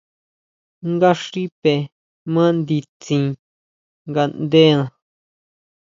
Nga 0.91 1.11
xipe 1.23 1.73
ma 2.33 2.43
nditsin 2.57 3.25
ngaʼndena. 4.09 4.83